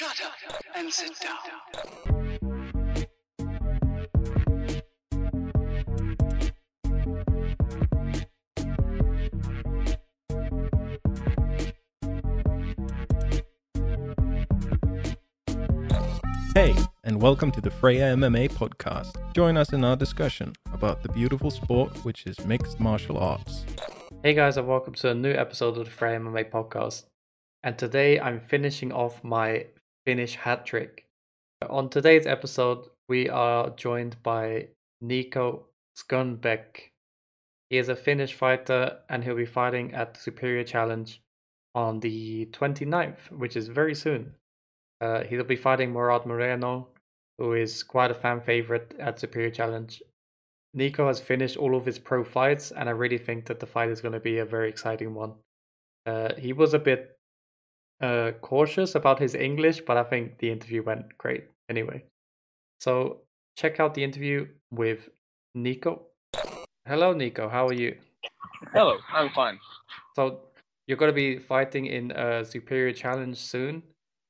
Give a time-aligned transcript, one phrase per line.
[0.00, 1.36] Shut up and sit down.
[16.54, 16.74] Hey,
[17.04, 19.12] and welcome to the Freja MMA podcast.
[19.34, 23.66] Join us in our discussion about the beautiful sport which is mixed martial arts.
[24.22, 27.04] Hey guys, and welcome to a new episode of the Freja MMA podcast.
[27.62, 29.66] And today I'm finishing off my
[30.04, 31.06] Finnish hat trick.
[31.68, 34.68] On today's episode, we are joined by
[35.04, 35.64] Niko
[35.96, 36.92] Skonbäck.
[37.68, 41.20] He is a Finnish fighter and he'll be fighting at the Superior Challenge
[41.74, 44.34] on the 29th, which is very soon.
[45.00, 46.88] Uh, he'll be fighting Moraad Moreno,
[47.38, 50.02] who is quite a fan favorite at Superior Challenge.
[50.72, 53.90] Nico has finished all of his pro fights, and I really think that the fight
[53.90, 55.34] is going to be a very exciting one.
[56.06, 57.18] Uh, he was a bit
[58.00, 62.04] uh, cautious about his English, but I think the interview went great anyway.
[62.80, 63.22] So
[63.56, 65.08] check out the interview with
[65.56, 66.00] Niko.
[66.86, 67.50] Hello, Niko.
[67.50, 67.96] How are you?
[68.72, 69.58] Hello, I'm fine.
[70.16, 70.40] So
[70.86, 73.82] you're going to be fighting in a Superior Challenge soon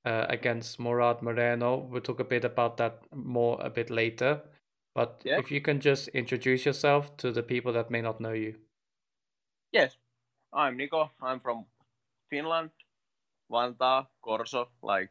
[0.04, 1.76] uh, against Moraad Moreno.
[1.76, 4.42] We'll talk a bit about that more a bit later.
[4.94, 5.38] But Yeah.
[5.38, 8.56] if you can just introduce yourself to the people that may not know you.
[9.72, 9.96] Yes,
[10.52, 11.10] I'm Niko.
[11.22, 11.66] I'm from
[12.28, 12.70] Finland,
[13.50, 15.10] Vantaa, Korso, like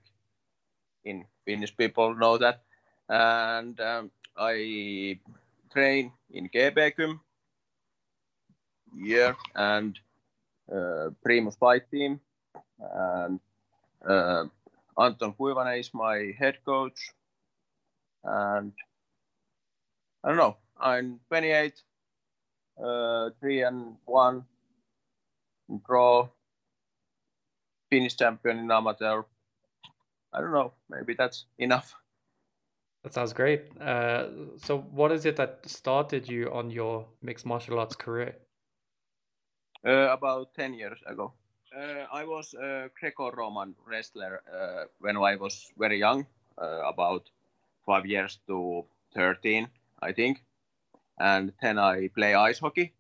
[1.04, 2.62] in Finnish people know that.
[3.10, 5.20] And um, I
[5.74, 7.20] train in GBKym
[8.96, 10.00] year and
[10.74, 12.20] uh, Primus Fight Team.
[12.80, 13.40] And
[14.08, 14.46] uh,
[14.98, 17.00] Anton Kuivanen is my head coach.
[18.24, 18.74] And
[20.24, 21.74] I don't know, I'm 28,
[22.84, 24.46] uh, 3 and 1
[25.86, 26.28] draw
[27.90, 29.24] Finnish champion in amateur.
[30.34, 30.74] I don't know.
[30.90, 31.96] Maybe that's enough.
[33.04, 33.62] That sounds great.
[33.80, 38.36] Uh, so, what is it that started you on your mixed martial arts career?
[39.86, 41.34] Uh, about 10 years ago.
[41.76, 46.26] Uh, I was a Greco-Roman wrestler uh, when I was very young,
[46.62, 47.30] uh, about
[47.86, 49.70] five years to 13,
[50.02, 50.44] I think.
[51.20, 52.94] And then I play ice hockey,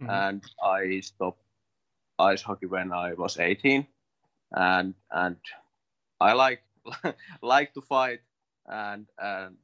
[0.00, 0.10] Mhm.
[0.10, 1.42] and I stopped
[2.18, 3.86] ice hockey when I was 18.
[4.52, 5.36] And and
[6.20, 6.62] I like
[7.42, 8.20] like to fight
[8.66, 9.56] and and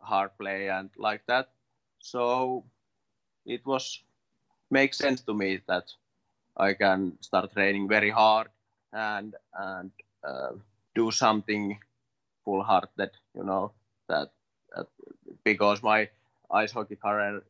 [0.00, 1.50] hard play and like that.
[2.00, 2.64] So
[3.46, 4.02] it was
[4.70, 5.92] makes sense to me that
[6.56, 8.48] I can start training very hard
[8.92, 9.90] and and
[10.24, 10.52] uh,
[10.94, 11.78] do something
[12.44, 13.72] full hearted, you know,
[14.08, 14.30] that,
[14.74, 14.86] that
[15.44, 16.08] because my
[16.50, 17.42] ice hockey career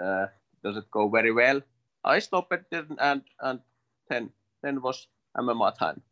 [0.00, 0.26] uh,
[0.62, 1.60] doesn't go very well.
[2.04, 3.60] I stopped it and and, and
[4.08, 4.30] then
[4.62, 5.06] then was
[5.36, 6.02] MMA time.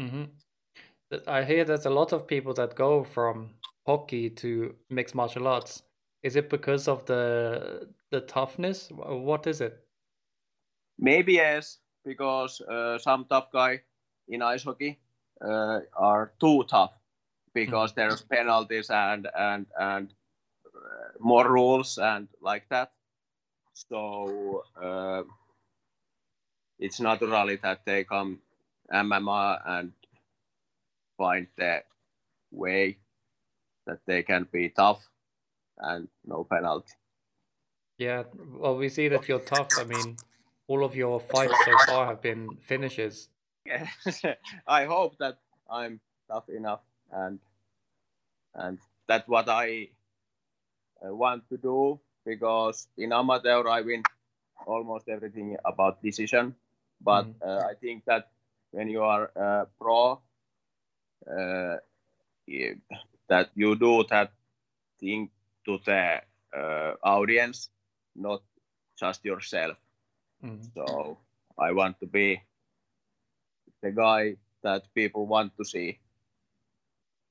[0.00, 0.24] Hmm
[1.26, 3.50] I hear there's a lot of people that go from
[3.86, 5.82] hockey to mixed martial arts.
[6.22, 8.88] Is it because of the the toughness?
[8.92, 9.84] What is it?
[10.98, 13.82] Maybe yes, because uh, some tough guy
[14.28, 14.98] in ice hockey
[15.40, 16.92] uh, are too tough
[17.54, 20.14] because there's penalties and and and
[20.66, 22.92] uh, more rules and like that.
[23.74, 25.22] So uh,
[26.78, 28.40] it's naturally that they come
[28.90, 29.92] MMA and
[31.16, 31.84] find the
[32.50, 32.98] way
[33.86, 35.08] that they can be tough
[35.78, 36.94] and no penalty.
[37.98, 39.78] Yeah, well, we see that you're tough.
[39.78, 40.18] I mean,
[40.66, 43.28] all of your fights so far have been finishes.
[43.64, 44.22] Yes,
[44.66, 47.40] I hope that I'm tough enough, and
[48.54, 49.90] and that's what I
[51.04, 54.02] uh, want to do because in amateur I win
[54.66, 56.56] almost everything about decision,
[57.00, 57.40] but Mhm.
[57.42, 58.30] uh, I think that
[58.72, 60.20] when you are uh, pro,
[61.26, 61.76] uh,
[63.28, 64.32] that you do that
[64.98, 65.30] thing
[65.64, 66.20] to the
[66.56, 67.68] uh, audience,
[68.16, 68.42] not
[68.98, 69.76] just yourself.
[70.42, 70.72] Mhm.
[70.74, 71.18] So
[71.58, 72.42] I want to be
[73.82, 75.98] the guy that people want to see,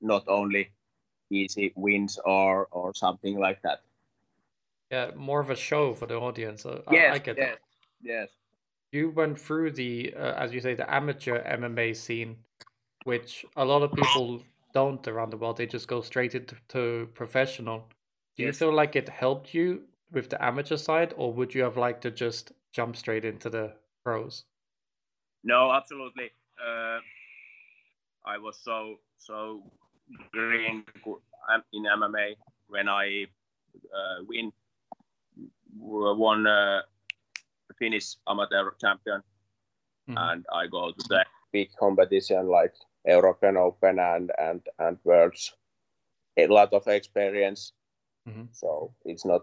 [0.00, 0.70] not only
[1.30, 3.82] easy wins or or something like that.
[4.90, 6.66] Yeah, more of a show for the audience.
[6.66, 7.58] Uh, I, I get yes, that.
[8.02, 8.28] yes.
[8.92, 12.36] You went through the, uh, as you say, the amateur MMA scene,
[13.04, 14.42] which a lot of people
[14.74, 15.56] don't around the world.
[15.56, 17.88] They just go straight into to professional.
[18.36, 21.76] Do you feel like it helped you with the amateur side, or would you have
[21.76, 24.44] liked to just jump straight into the pros?
[25.44, 26.30] No, absolutely.
[26.58, 26.98] Uh,
[28.24, 29.62] I was so so
[30.32, 30.84] green
[31.72, 32.36] in MMA
[32.68, 33.26] when I
[33.94, 34.52] uh, win
[35.76, 36.82] won uh,
[37.80, 39.22] Finnish amateur champion,
[40.08, 40.16] Mhm.
[40.18, 42.74] and I go to the big competition like
[43.06, 45.56] European Open and and and Worlds.
[46.36, 47.72] A lot of experience,
[48.28, 48.48] Mhm.
[48.52, 49.42] so it's not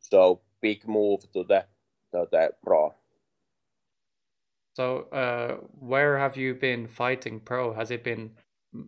[0.00, 1.66] so big move to the
[2.12, 2.94] to the pro.
[4.76, 7.72] So, uh, where have you been fighting pro?
[7.72, 8.30] Has it been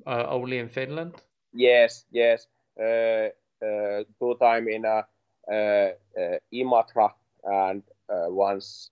[0.07, 1.15] uh, only in Finland?
[1.53, 2.47] Yes, yes.
[2.79, 3.31] Uh,
[3.67, 5.03] uh, two time in uh,
[5.51, 7.11] uh, uh, Imatra
[7.45, 7.83] and
[8.29, 8.91] once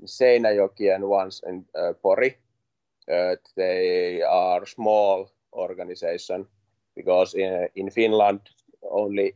[0.00, 2.34] in Seinäjoki and once in uh, Pori.
[3.12, 6.46] Uh, they are small organization
[6.96, 8.40] because in, in Finland
[8.90, 9.34] only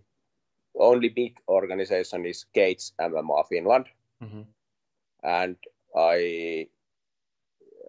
[0.75, 3.87] only big organization is Cage MMA Finland,
[4.23, 4.47] Mhm.
[5.23, 5.57] and
[5.95, 6.69] I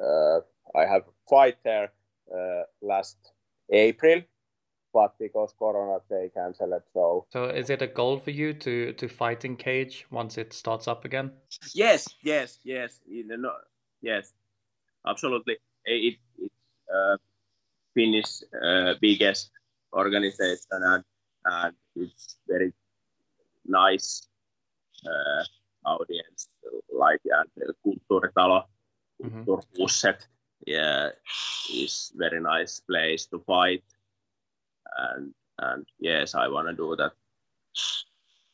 [0.02, 0.40] uh,
[0.76, 1.92] I have fight there
[2.34, 3.18] uh, last
[3.70, 4.22] April,
[4.94, 8.94] but because Corona they cancel it So So, is it a goal for you to
[8.94, 11.32] to fight in cage once it starts up again?
[11.74, 13.54] yes, yes, yes, you know,
[14.02, 14.34] yes,
[15.06, 15.58] absolutely.
[15.86, 16.54] It, it's
[16.94, 17.18] uh,
[17.94, 19.52] Finnish uh, biggest
[19.94, 21.04] organization and
[21.46, 22.74] and it's very
[23.66, 24.28] nice
[25.06, 25.44] uh,
[25.86, 26.50] audience
[26.94, 27.50] like and
[27.84, 28.64] kulttuuritalo
[29.24, 29.46] Mhm.
[29.46, 30.28] Turkuset
[30.68, 31.12] yeah
[31.74, 33.84] is very nice place to fight
[34.98, 37.12] and and yes I want to do that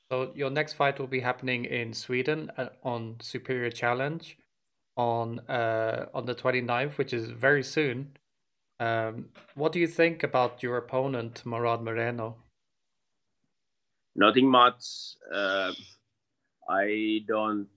[0.09, 4.37] So, your next fight will be happening in Sweden uh, on Superior Challenge
[4.95, 8.17] on uh, on the 29th, which is very soon.
[8.79, 12.35] Um, what do you think about your opponent, Moraad Moreno?
[14.17, 14.83] nothing much.
[15.31, 15.71] Uh,
[16.67, 17.67] I don't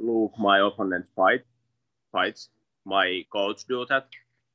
[0.00, 1.42] look my opponent's fight
[2.12, 2.48] fights.
[2.84, 4.06] My coach do that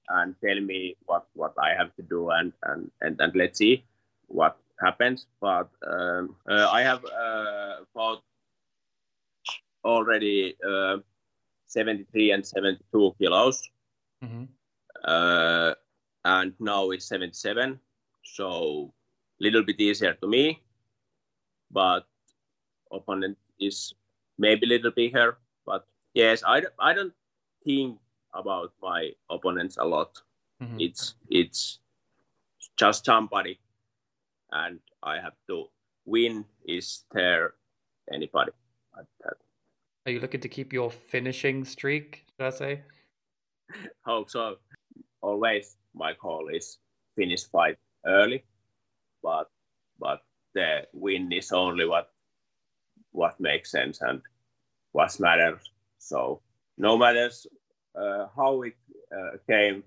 [0.10, 3.84] and tell me what, what I have to do and, and, and, and let's see
[4.28, 5.28] what happens.
[5.42, 8.22] But um, uh, I have uh, fought
[9.84, 10.98] already uh,
[11.68, 13.70] 73 and 72 kilos
[14.24, 14.48] Mhm.
[15.04, 15.74] uh,
[16.26, 17.80] and now it's 77
[18.24, 18.94] so
[19.40, 20.62] little bit easier to me
[21.72, 22.06] but
[22.92, 23.94] opponent is
[24.38, 27.14] maybe a little bigger but yes i, don't- I don't
[27.66, 28.00] think
[28.34, 30.22] about my opponents a lot
[30.62, 30.80] Mhm.
[30.80, 31.80] it's it's
[32.78, 33.60] just somebody
[34.52, 35.70] and i have to
[36.06, 37.54] win is there
[38.12, 38.52] anybody.
[40.06, 42.26] Are you looking to keep your finishing streak?
[42.36, 42.84] Should I say?
[44.06, 44.58] hope so.
[45.22, 46.78] Always my call is
[47.16, 48.44] finish fight early,
[49.22, 49.50] but
[50.00, 52.12] but the win is only what
[53.12, 54.22] what makes sense and
[54.92, 55.72] what matters.
[56.00, 56.42] So
[56.78, 57.48] no matters
[57.96, 58.76] uh, how it
[59.12, 59.84] uh, came,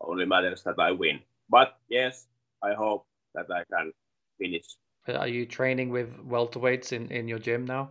[0.00, 1.20] only matters that I win.
[1.48, 2.26] But yes,
[2.62, 3.92] I hope that I can
[4.38, 4.64] finish.
[5.08, 7.90] Are you training with welterweights in in your gym now?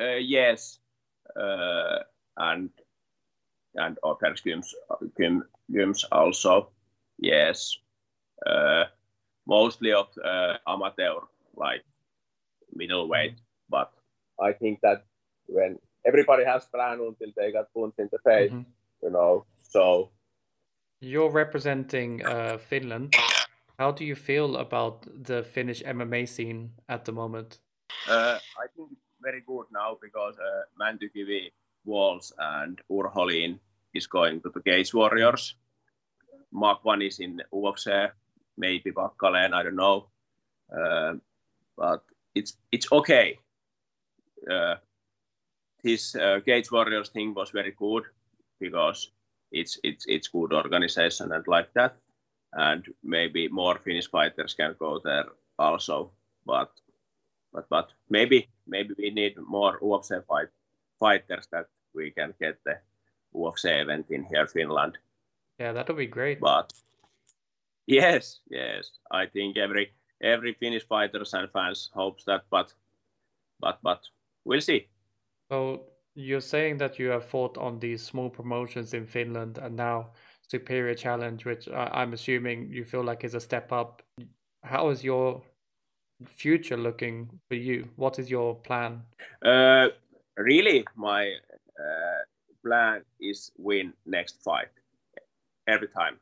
[0.00, 0.78] Uh, yes,
[1.36, 1.98] uh,
[2.36, 2.70] and
[3.74, 4.68] and other gyms,
[5.16, 6.70] gym, gyms also.
[7.18, 7.76] Yes,
[8.46, 8.84] uh,
[9.46, 11.20] mostly of uh, amateur,
[11.54, 11.84] like
[12.74, 13.38] middleweight.
[13.68, 13.92] But
[14.40, 15.04] I think that
[15.46, 18.64] when everybody has plan until they got punched in the face, Mhm.
[19.02, 19.44] you know.
[19.70, 20.10] So
[21.00, 23.14] You're representing uh, Finland.
[23.78, 27.60] How do you feel about the Finnish MMA scene at the moment?
[28.08, 31.52] uh, I think it's very good now because uh, Mäntykivi,
[31.84, 33.58] Walls, and Urholin
[33.94, 35.56] is going to the Cage Warriors.
[36.52, 38.10] Makwan is in UFC,
[38.56, 40.08] maybe Packalén, I don't know.
[40.70, 41.14] Uh,
[41.76, 42.02] but
[42.34, 43.38] it's it's okay.
[44.50, 44.76] Uh,
[45.82, 48.04] his uh, Cage Warriors thing was very good
[48.60, 49.10] because
[49.50, 51.96] it's it's it's good organization and like that,
[52.52, 55.26] and maybe more Finnish fighters can go there
[55.58, 56.10] also.
[56.46, 56.70] But
[57.52, 60.48] but but maybe maybe we need more UFC fight,
[60.98, 62.78] fighters that we can get the
[63.34, 64.98] UFC event in here Finland.
[65.58, 66.40] Yeah, that would be great.
[66.40, 66.72] But
[67.86, 72.72] yes, yes, I think every every Finnish fighters and fans hopes that, but
[73.60, 74.00] but but
[74.44, 74.88] we'll see.
[75.52, 75.82] So
[76.14, 80.12] you're saying that you have fought on these small promotions in Finland and now
[80.48, 84.00] Superior Challenge, which I'm assuming you feel like is a step up.
[84.64, 85.42] How is your
[86.24, 87.86] future looking for you?
[87.96, 89.02] What is your plan?
[89.44, 89.88] Uh,
[90.38, 91.32] really, my
[91.78, 92.22] uh,
[92.64, 94.72] plan is win next fight
[95.68, 96.16] every time.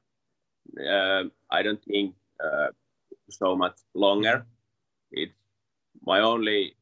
[0.91, 2.71] Um I don't think uh,
[3.29, 4.45] so much longer.
[5.13, 5.33] It's
[6.05, 6.75] my only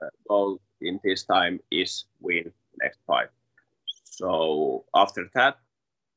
[0.00, 3.30] uh, goal in this time is win next fight.
[4.04, 5.56] So after that,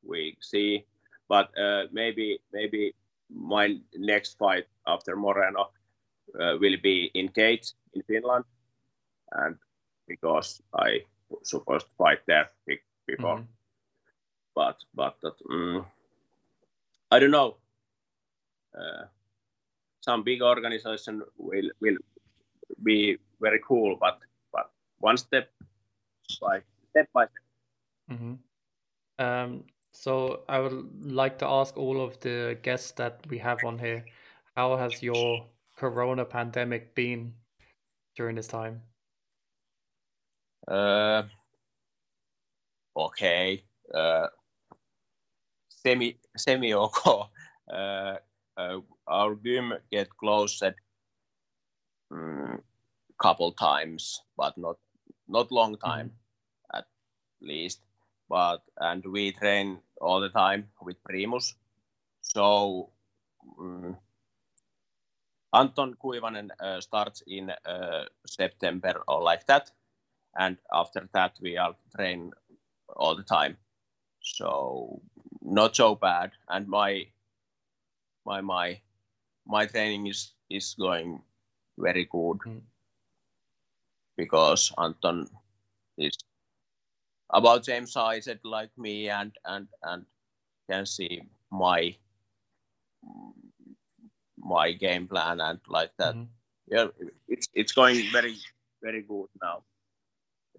[0.04, 0.86] we see.
[1.30, 2.94] But uh, maybe maybe
[3.30, 5.70] my next fight after Moreno
[6.40, 8.46] uh, will be in Cage in Finland,
[9.32, 9.56] and
[10.08, 11.02] because I
[11.44, 13.38] supposed to fight there be- before.
[13.40, 13.48] Mhm.
[14.56, 15.86] but but that mm,
[17.12, 17.58] I don't know.
[18.78, 19.06] Uh,
[20.02, 21.98] some big organization will will
[22.84, 24.20] be very cool, but
[25.00, 25.50] one step
[26.42, 26.62] by
[26.92, 27.44] step by step.
[28.10, 28.36] hmm
[29.20, 33.80] Um, so I would like to ask all of the guests that we have on
[33.80, 34.10] here,
[34.56, 37.36] how has your corona pandemic been
[38.16, 38.84] during this time?
[40.68, 41.24] Uh,
[42.96, 43.63] okay.
[43.94, 44.27] Uh,
[45.70, 47.22] semi semi okay.
[47.70, 48.18] Uh,
[48.56, 50.63] uh, our gym get closed
[52.12, 52.62] um,
[53.22, 54.77] couple times, but not
[55.28, 56.12] not long time
[56.74, 56.86] at
[57.42, 57.82] least.
[58.30, 61.56] But and we train all the time with Primus.
[62.22, 62.90] So
[63.60, 63.98] um,
[65.54, 69.72] Anton Kuivanen uh, starts in uh, September or like that,
[70.38, 72.32] and after that we are train
[72.96, 73.58] all the time.
[74.22, 75.02] So
[75.42, 77.08] not so bad, and my
[78.26, 78.82] my my
[79.46, 81.22] my training is is going
[81.78, 82.62] very good Mm.
[84.18, 85.28] Because Anton
[85.98, 86.18] is
[87.30, 90.06] about same size like me and and and
[90.70, 91.22] can see
[91.52, 91.96] my
[94.38, 96.16] my game plan and like that.
[96.16, 96.28] Mhm.
[96.68, 96.88] Yeah,
[97.28, 98.36] it's it's going very
[98.82, 99.64] very good now.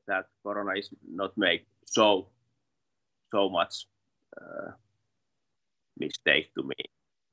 [0.06, 2.28] That Corona is not make so
[3.30, 3.86] so much
[4.40, 4.72] uh,
[5.98, 6.80] mistake to me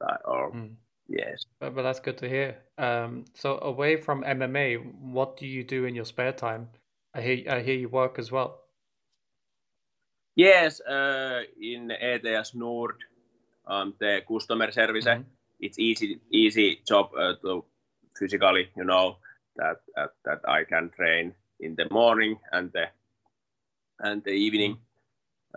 [0.01, 0.75] uh, or Mm.
[1.07, 1.45] Yes.
[1.59, 2.57] But, but that's good to hear.
[2.77, 6.69] Um, so away from MMA, what do you do in your spare time?
[7.13, 8.61] I hear I hear you work as well.
[10.35, 12.95] Yes, uh, in ETS Nord,
[13.67, 15.05] um, the customer service.
[15.05, 15.25] Mhm.
[15.59, 17.65] It's easy easy job uh, to
[18.17, 19.17] physically, you know,
[19.57, 22.87] that, that that I can train in the morning and the
[23.99, 24.77] and the evening.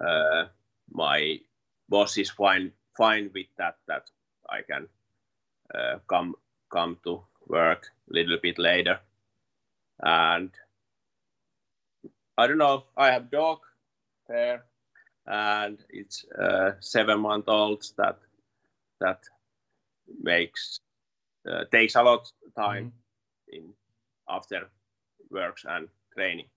[0.00, 0.46] Uh,
[0.90, 1.40] my
[1.88, 3.76] boss is fine fine with that.
[3.88, 4.04] That
[4.48, 4.88] I can
[5.74, 6.34] uh, come
[6.70, 9.00] come to work a little bit later,
[10.00, 10.50] and
[12.36, 12.84] I don't know.
[12.96, 13.58] I have dog
[14.28, 14.64] there,
[15.26, 17.84] and it's uh, seven month old.
[17.96, 18.18] That
[19.00, 19.24] that
[20.22, 20.80] makes
[21.50, 22.92] uh, takes a lot of time Mhm.
[23.48, 23.74] in
[24.28, 24.70] after
[25.30, 26.48] works and training.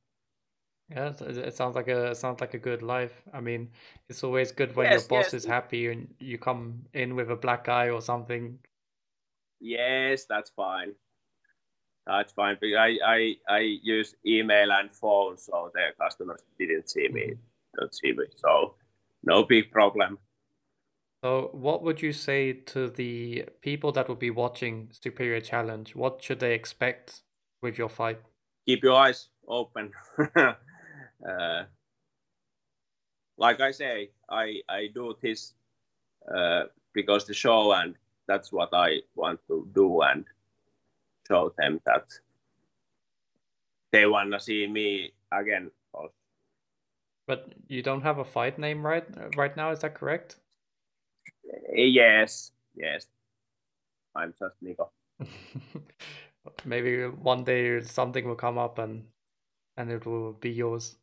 [0.89, 3.23] Yeah, it, sounds like a it sounds like a good life.
[3.33, 3.71] I mean,
[4.09, 5.33] it's always good when Yes, your boss yes.
[5.33, 8.59] is happy and you come in with a black eye or something.
[9.61, 10.93] Yes, that's fine.
[12.07, 12.57] That's fine.
[12.59, 17.35] Because I, I I use email and phone, so the customers didn't see me,
[17.79, 18.25] don't see me.
[18.35, 18.75] So
[19.23, 20.17] no big problem.
[21.23, 25.95] So, what would you say to the people that will be watching Superior Challenge?
[25.95, 27.21] What should they expect
[27.61, 28.19] with your fight?
[28.65, 29.91] Keep your eyes open.
[30.35, 30.53] uh,
[33.37, 35.53] like I say, I I do this
[36.33, 36.63] uh,
[36.93, 37.95] because the show, and
[38.27, 40.25] that's what I want to do, and
[41.27, 42.05] show them that
[43.91, 45.71] they wanna see me again.
[45.93, 46.13] Also.
[47.27, 50.39] But you don't have a fight name right right now, is that correct?
[51.73, 53.07] Yes, yes.
[54.15, 54.89] I'm just Niko.
[56.65, 59.05] Maybe one day something will come up and
[59.77, 60.97] and it will be yours.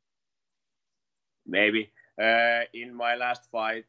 [1.46, 3.86] Maybe uh, in my last fight,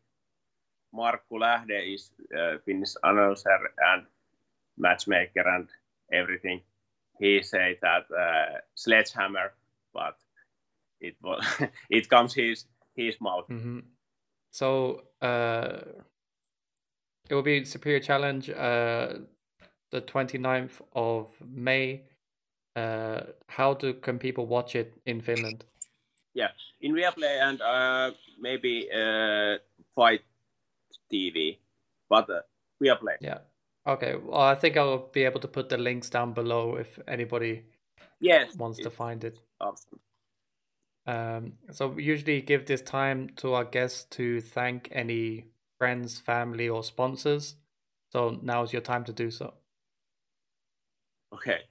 [0.93, 3.59] Markku Lähde is uh, Finnish announcer
[3.93, 4.05] and
[4.77, 5.67] matchmaker and
[6.11, 6.61] everything.
[7.19, 9.53] He said that uh, sledgehammer,
[9.93, 10.17] but
[11.01, 11.45] it was
[11.89, 12.65] it comes his
[12.95, 13.47] his mouth.
[13.47, 13.79] hmm
[14.51, 15.81] So, uh,
[17.29, 19.19] it will be Superior Challenge, uh,
[19.91, 22.01] the 29th of May.
[22.75, 25.65] Uh, how do can people watch it in Finland?
[26.33, 29.57] Yeah, in Viaplay and uh, maybe uh,
[29.95, 30.21] Fight
[31.11, 31.59] TV,
[32.09, 32.41] but uh,
[32.81, 33.15] Viaplay.
[33.19, 33.39] Yeah.
[33.87, 34.15] Okay.
[34.15, 37.63] Well, I think I'll be able to put the links down below if anybody
[38.19, 39.39] Yes, wants to find it.
[39.61, 39.99] awesome.
[41.07, 45.45] Um, so we usually give this time to our guests to thank any
[45.79, 47.55] friends, family, or sponsors.
[48.11, 49.53] So now is your time to do so.
[51.33, 51.61] Okay.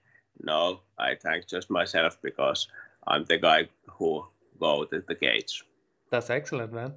[0.42, 2.68] No, I thank just myself because
[3.07, 4.25] I'm the guy who
[4.59, 5.62] go to the gates.
[6.11, 6.95] That's excellent, man.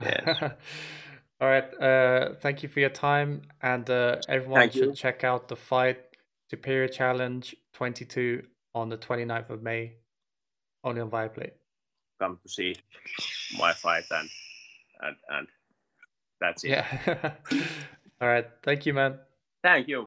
[0.00, 0.42] Yes.
[1.40, 1.80] All right.
[1.80, 4.94] Uh, thank you for your time, and uh, everyone Thank should you.
[4.94, 5.98] check out the fight
[6.50, 8.42] Superior Challenge 22
[8.74, 9.94] on the 29th of May,
[10.84, 11.50] only on Viaplay.
[12.20, 12.74] Come to see
[13.58, 14.28] my fight and
[15.00, 15.48] and and
[16.40, 16.70] that's it.
[16.70, 17.32] Yeah.
[18.20, 18.46] All right.
[18.62, 19.18] Thank you, man.
[19.62, 20.05] Thank you.